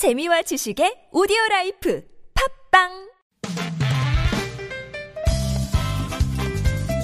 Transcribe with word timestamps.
재미와 0.00 0.40
지식의 0.40 1.08
오디오 1.12 1.36
라이프 1.50 2.02
팟빵 2.72 2.88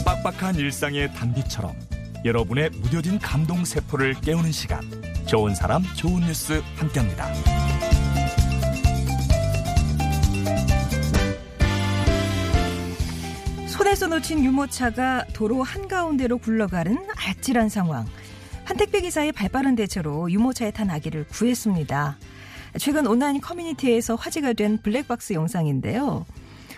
빡빡한 0.02 0.54
일상의 0.54 1.12
단비처럼 1.12 1.76
여러분의 2.24 2.70
무뎌진 2.70 3.18
감동 3.18 3.66
세포를 3.66 4.14
깨우는 4.22 4.50
시간 4.50 4.80
좋은 5.26 5.54
사람 5.54 5.82
좋은 5.94 6.22
뉴스 6.22 6.62
함께합니다. 6.76 7.34
손에서 13.68 14.06
놓친 14.06 14.42
유모차가 14.42 15.26
도로 15.34 15.62
한가운데로 15.62 16.38
굴러가는 16.38 16.96
아찔한 17.14 17.68
상황. 17.68 18.06
한 18.64 18.78
택배 18.78 19.02
기사의 19.02 19.32
발빠른 19.32 19.76
대처로 19.76 20.30
유모차에 20.30 20.70
탄 20.70 20.88
아기를 20.88 21.26
구했습니다. 21.26 22.16
최근 22.78 23.06
온라인 23.06 23.40
커뮤니티에서 23.40 24.14
화제가 24.14 24.52
된 24.52 24.78
블랙박스 24.82 25.32
영상인데요. 25.32 26.26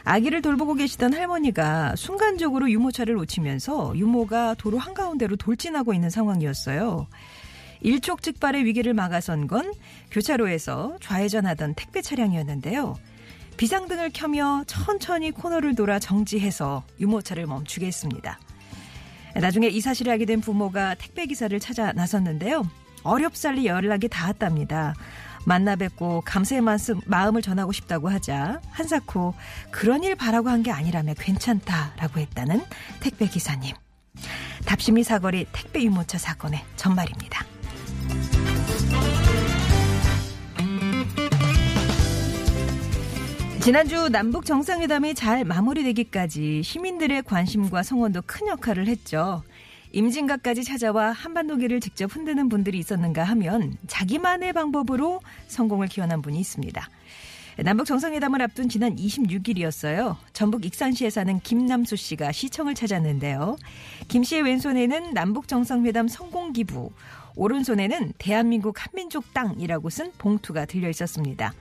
아기를 0.05 0.43
돌보고 0.43 0.75
계시던 0.75 1.13
할머니가 1.13 1.95
순간적으로 1.97 2.71
유모차를 2.71 3.15
놓치면서 3.15 3.93
유모가 3.97 4.55
도로 4.55 4.79
한가운데로 4.79 5.37
돌진하고 5.37 5.93
있는 5.93 6.09
상황이었어요. 6.09 7.07
일촉즉발의 7.81 8.65
위기를 8.65 8.95
막아선 8.95 9.47
건 9.47 9.73
교차로에서 10.11 10.97
좌회전하던 11.01 11.75
택배 11.75 12.01
차량이었는데요. 12.01 12.97
비상등을 13.57 14.11
켜며 14.15 14.65
천천히 14.67 15.31
코너를 15.31 15.75
돌아 15.75 15.99
정지해서 15.99 16.85
유모차를 17.01 17.47
멈추게 17.47 17.87
했습니다. 17.87 18.39
나중에 19.35 19.67
이 19.69 19.81
사실을 19.81 20.13
알게 20.13 20.25
된 20.25 20.41
부모가 20.41 20.95
택배 20.95 21.27
기사를 21.27 21.59
찾아 21.61 21.93
나섰는데요. 21.93 22.69
어렵사리 23.03 23.67
연락이 23.67 24.09
닿았답니다. 24.09 24.95
만나 25.49 25.77
뵙고 25.77 26.21
감사의 26.27 26.61
마음을 27.07 27.41
전하고 27.41 27.73
싶다고 27.73 28.11
하자 28.11 28.61
한사코 28.71 29.33
그런 29.71 30.05
일 30.05 30.15
바라고 30.15 30.51
한 30.51 30.59
게 30.59 30.73
아니라며 30.73 31.15
괜찮다라고 31.15 32.19
했다는 32.19 32.63
택배 32.99 33.27
기사님. 33.27 33.75
답심리 34.67 35.05
사거리 35.05 35.47
택배 35.53 35.83
유모차 35.85 36.19
사건의 36.19 36.61
전말입니다. 36.75 37.45
지난주 43.61 44.09
남북 44.09 44.45
정상회담이 44.45 45.15
잘 45.15 45.45
마무리되기까지 45.45 46.63
시민들의 46.63 47.23
관심과 47.23 47.83
성원도 47.83 48.23
큰 48.27 48.49
역할을 48.49 48.89
했죠. 48.89 49.43
임진각까지 49.93 50.65
찾아와 50.65 51.13
한반도기를 51.13 51.81
직접 51.81 52.15
흔드는 52.15 52.49
분들이 52.49 52.79
있었는가 52.79 53.25
하면 53.25 53.77
자기만의 53.87 54.53
방법으로 54.53 55.21
성공을 55.47 55.89
기원한 55.89 56.23
분이 56.23 56.39
있습니다. 56.39 56.89
남북 57.65 57.87
정상회담을 57.87 58.41
앞둔 58.41 58.69
지난 58.69 58.95
26일이었어요. 58.95 60.17
전북 60.33 60.65
익산시에 60.65 61.11
사는 61.11 61.41
김남수 61.41 61.97
씨가 61.97 62.31
시청을 62.31 62.75
찾았는데요. 62.75 63.57
김 64.07 64.23
씨의 64.23 64.43
왼손에는 64.43 65.13
남북 65.13 65.49
정상회담 65.49 66.07
성공 66.07 66.53
기부, 66.53 66.93
오른손에는 67.35 68.13
대한민국 68.19 68.85
한민족 68.85 69.35
땅이라고 69.35 69.91
쓴 69.91 70.13
봉투가 70.19 70.67
들려 70.67 70.89
있었습니다. 70.89 71.53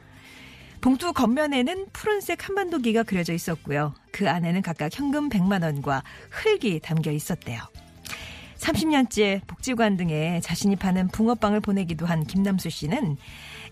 봉투 0.81 1.13
겉면에는 1.13 1.87
푸른색 1.93 2.47
한반도기가 2.47 3.01
그려져 3.01 3.33
있었고요. 3.33 3.95
그 4.11 4.29
안에는 4.29 4.61
각각 4.61 4.91
현금 4.93 5.29
100만 5.29 5.63
원과 5.63 6.03
흙이 6.29 6.79
담겨 6.81 7.11
있었대요. 7.11 7.61
30년째 8.57 9.41
복지관 9.47 9.97
등에 9.97 10.39
자신이 10.41 10.75
파는 10.75 11.09
붕어빵을 11.09 11.59
보내기도 11.59 12.05
한 12.05 12.25
김남수 12.25 12.69
씨는 12.69 13.17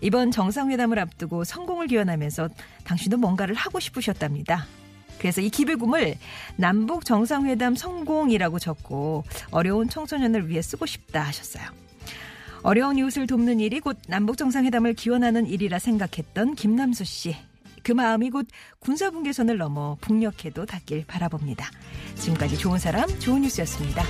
이번 0.00 0.30
정상회담을 0.30 0.98
앞두고 0.98 1.44
성공을 1.44 1.86
기원하면서 1.88 2.48
당신도 2.84 3.16
뭔가를 3.18 3.54
하고 3.54 3.80
싶으셨답니다. 3.80 4.66
그래서 5.18 5.40
이 5.40 5.48
기부금을 5.48 6.16
남북 6.56 7.04
정상회담 7.04 7.74
성공이라고 7.74 8.58
적고 8.58 9.24
어려운 9.50 9.88
청소년을 9.88 10.48
위해 10.48 10.60
쓰고 10.62 10.86
싶다 10.86 11.22
하셨어요. 11.22 11.64
어려운 12.62 12.98
이웃을 12.98 13.26
돕는 13.26 13.60
일이 13.60 13.80
곧 13.80 13.96
남북 14.08 14.36
정상회담을 14.36 14.94
기원하는 14.94 15.46
일이라 15.46 15.78
생각했던 15.78 16.54
김남수 16.54 17.04
씨. 17.04 17.36
그 17.82 17.92
마음이 17.92 18.30
곧 18.30 18.48
군사분계선을 18.80 19.58
넘어 19.58 19.96
북녘에도 20.00 20.66
닿길 20.66 21.06
바라봅니다. 21.06 21.70
지금까지 22.16 22.58
좋은 22.58 22.78
사람, 22.80 23.08
좋은 23.20 23.42
뉴스였습니다. 23.42 24.02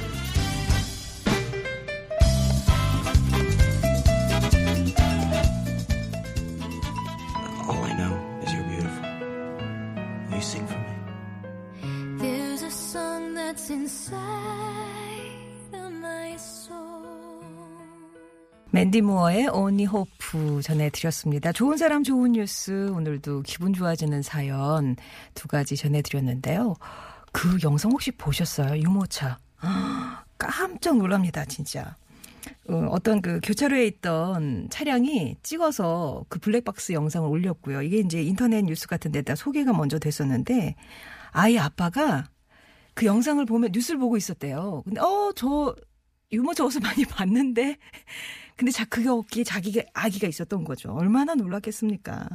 맨디 18.77 19.01
무어의 19.01 19.49
Only 19.49 19.85
Hope 19.85 20.61
전해드렸습니다. 20.61 21.53
좋은 21.53 21.79
사람 21.79 22.03
좋은 22.03 22.33
뉴스 22.33 22.91
오늘도 22.91 23.43
기분 23.43 23.73
좋아지는 23.73 24.21
사연 24.21 24.97
두 25.35 25.49
가지 25.49 25.77
전해드렸는데요. 25.77 26.75
그 27.33 27.57
영상 27.63 27.93
혹시 27.93 28.11
보셨어요? 28.11 28.77
유모차. 28.77 29.39
깜짝 30.37 30.99
놀랍니다, 30.99 31.47
진짜. 31.47 31.97
어, 32.69 32.89
어떤 32.91 33.23
그 33.23 33.41
교차로에 33.43 33.87
있던 33.87 34.69
차량이 34.69 35.37
찍어서 35.43 36.27
그 36.29 36.39
블랙박스 36.39 36.93
영상을 36.93 37.27
올렸고요. 37.27 37.81
이게 37.81 38.01
이제 38.01 38.23
인터넷 38.23 38.63
뉴스 38.63 38.87
같은 38.87 39.11
데다 39.11 39.37
소개가 39.37 39.73
먼저 39.73 39.99
됐었는데 39.99 40.75
아이 41.31 41.59
아빠가 41.59 42.25
그 42.97 43.05
영상을 43.05 43.45
보면 43.45 43.73
뉴스를 43.73 44.01
보고 44.01 44.17
있었대요. 44.17 44.83
근데 44.87 45.01
어, 45.03 45.31
저 45.37 45.77
유모차 46.33 46.65
옷을 46.65 46.81
많이 46.81 47.05
봤는데 47.07 47.77
근데 48.57 48.73
자, 48.73 48.87
그게 48.87 49.11
없기에 49.11 49.45
자기가 49.45 49.83
아기가 49.93 50.27
있었던 50.27 50.65
거죠. 50.65 50.91
얼마나 50.93 51.35
놀랐겠습니까? 51.35 52.27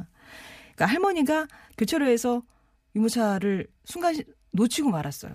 그러니까 0.62 0.86
할머니가 0.86 1.48
교차로에서 1.76 2.42
유모차를 2.94 3.66
순간 3.84 4.14
놓치고 4.52 4.90
말았어요. 4.90 5.34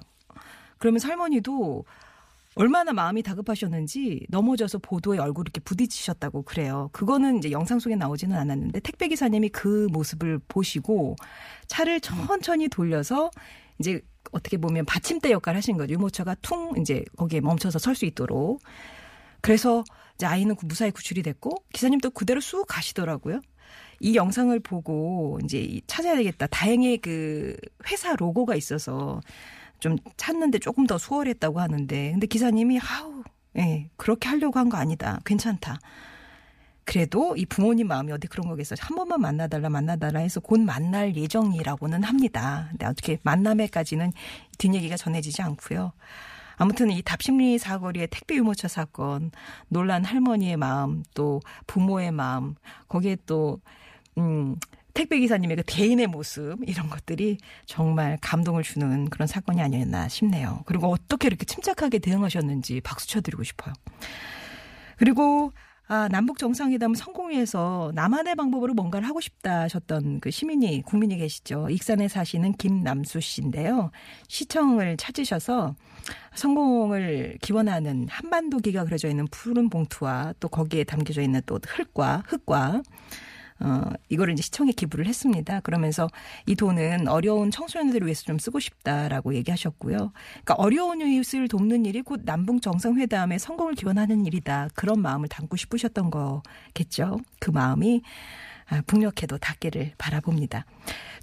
그러면서 0.77 1.09
할머니도 1.09 1.83
얼마나 2.55 2.93
마음이 2.93 3.21
다급하셨는지 3.21 4.27
넘어져서 4.29 4.79
보도에 4.79 5.17
얼굴 5.19 5.43
이렇게 5.43 5.59
부딪히셨다고 5.59 6.43
그래요. 6.43 6.89
그거는 6.93 7.37
이제 7.37 7.51
영상 7.51 7.79
속에 7.79 7.97
나오지는 7.97 8.35
않았는데 8.37 8.79
택배 8.79 9.09
기사님이 9.09 9.49
그 9.49 9.87
모습을 9.91 10.39
보시고 10.47 11.17
차를 11.67 11.99
천천히 11.99 12.69
돌려서 12.69 13.29
이제 13.79 14.01
어떻게 14.31 14.57
보면 14.57 14.85
받침대 14.85 15.31
역할을 15.31 15.57
하신 15.57 15.77
거죠. 15.77 15.93
유모차가 15.93 16.35
퉁 16.41 16.73
이제 16.79 17.03
거기에 17.17 17.41
멈춰서 17.41 17.79
설 17.79 17.95
수 17.95 18.05
있도록. 18.05 18.61
그래서 19.41 19.83
이제 20.15 20.25
아이는 20.25 20.55
무사히 20.63 20.91
구출이 20.91 21.21
됐고 21.23 21.55
기사님도 21.73 22.11
그대로 22.11 22.41
쑥 22.41 22.65
가시더라고요. 22.67 23.41
이 23.99 24.15
영상을 24.15 24.57
보고 24.61 25.39
이제 25.43 25.79
찾아야 25.87 26.15
되겠다. 26.15 26.47
다행히 26.47 26.97
그 26.97 27.55
회사 27.89 28.15
로고가 28.15 28.55
있어서 28.55 29.21
좀 29.79 29.95
찾는데 30.17 30.59
조금 30.59 30.85
더 30.87 30.97
수월했다고 30.97 31.59
하는데 31.59 32.11
근데 32.11 32.27
기사님이 32.27 32.79
아우 32.79 33.23
예, 33.57 33.89
그렇게 33.97 34.29
하려고 34.29 34.59
한 34.59 34.69
거 34.69 34.77
아니다. 34.77 35.19
괜찮다. 35.25 35.79
그래도 36.87 37.35
이 37.35 37.45
부모님 37.45 37.89
마음이 37.89 38.13
어디 38.13 38.27
그런 38.27 38.47
거겠어. 38.47 38.75
한 38.79 38.95
번만 38.95 39.19
만나달라 39.19 39.69
만나달라 39.69 40.21
해서 40.21 40.39
곧 40.39 40.61
만날 40.61 41.17
예정이라고는 41.17 42.01
합니다. 42.03 42.67
근데 42.69 42.85
어떻게 42.85 43.19
만남에까지는 43.23 44.13
뒷얘기가 44.57 44.95
전해지지 44.95 45.41
않고요. 45.41 45.91
아무튼 46.55 46.89
이 46.89 47.01
답심리 47.01 47.57
사거리의 47.57 48.07
택배 48.09 48.35
유모차 48.35 48.69
사건, 48.69 49.31
놀란 49.67 50.05
할머니의 50.05 50.55
마음, 50.55 51.03
또 51.13 51.41
부모의 51.67 52.11
마음, 52.13 52.55
거기에 52.87 53.17
또, 53.25 53.59
음, 54.17 54.55
택배 54.93 55.19
기사님의 55.19 55.57
그 55.57 55.63
개인의 55.67 56.07
모습 56.07 56.57
이런 56.65 56.89
것들이 56.89 57.37
정말 57.65 58.17
감동을 58.21 58.63
주는 58.63 59.09
그런 59.09 59.27
사건이 59.27 59.61
아니었나 59.61 60.07
싶네요. 60.07 60.63
그리고 60.65 60.87
어떻게 60.87 61.27
이렇게 61.27 61.45
침착하게 61.45 61.99
대응하셨는지 61.99 62.79
박수 62.81 63.07
쳐드리고 63.09 63.43
싶어요. 63.43 63.73
그리고 64.95 65.51
아, 65.89 66.09
남북 66.09 66.37
정상회담 66.37 66.95
성공위해서 66.95 67.93
나만의 67.95 68.35
방법으로 68.35 68.73
뭔가를 68.73 69.07
하고 69.07 69.21
싶다 69.21 69.61
하셨던 69.61 70.19
그 70.19 70.31
시민이 70.31 70.81
국민이 70.81 71.15
계시죠. 71.15 71.69
익산에 71.69 72.09
사시는 72.09 72.53
김남수 72.53 73.21
씨인데요. 73.21 73.91
시청을 74.27 74.97
찾으셔서 74.97 75.75
성공을 76.35 77.37
기원하는 77.41 78.05
한반도기가 78.09 78.83
그려져 78.83 79.07
있는 79.07 79.27
푸른 79.31 79.69
봉투와 79.69 80.33
또 80.41 80.49
거기에 80.49 80.83
담겨져 80.83 81.21
있는 81.21 81.41
또 81.45 81.57
흙과 81.65 82.23
흙과 82.27 82.81
어, 83.59 83.91
이거를 84.09 84.33
이제 84.33 84.43
시청에 84.43 84.71
기부를 84.71 85.07
했습니다. 85.07 85.59
그러면서 85.61 86.07
이 86.45 86.55
돈은 86.55 87.07
어려운 87.07 87.51
청소년들을 87.51 88.05
위해서 88.05 88.23
좀 88.23 88.37
쓰고 88.37 88.59
싶다라고 88.59 89.33
얘기하셨고요. 89.35 90.11
그러니까 90.31 90.53
어려운 90.55 91.01
이웃을 91.01 91.47
돕는 91.47 91.85
일이 91.85 92.01
곧 92.01 92.21
남북 92.23 92.61
정상회담의 92.61 93.39
성공을 93.39 93.75
기원하는 93.75 94.25
일이다. 94.25 94.69
그런 94.75 95.01
마음을 95.01 95.27
담고 95.27 95.57
싶으셨던 95.57 96.11
거겠죠. 96.11 97.19
그 97.39 97.51
마음이 97.51 98.01
아, 98.69 98.81
북녘에도 98.85 99.37
닿기를 99.37 99.93
바라봅니다. 99.97 100.65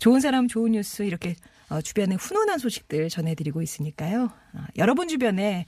좋은 0.00 0.20
사람 0.20 0.48
좋은 0.48 0.72
뉴스 0.72 1.02
이렇게 1.02 1.37
어, 1.69 1.80
주변에 1.80 2.14
훈훈한 2.16 2.58
소식들 2.58 3.08
전해드리고 3.08 3.62
있으니까요. 3.62 4.30
어, 4.54 4.64
여러분 4.76 5.08
주변에 5.08 5.66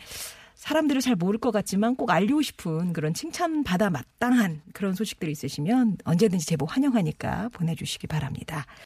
사람들을 0.56 1.00
잘 1.02 1.16
모를 1.16 1.38
것 1.38 1.50
같지만 1.52 1.96
꼭 1.96 2.10
알리고 2.10 2.42
싶은 2.42 2.92
그런 2.92 3.14
칭찬받아 3.14 3.90
마땅한 3.90 4.62
그런 4.72 4.94
소식들이 4.94 5.30
있으시면 5.30 5.98
언제든지 6.04 6.46
제보 6.46 6.64
환영하니까 6.66 7.50
보내주시기 7.52 8.06
바랍니다. 8.06 8.66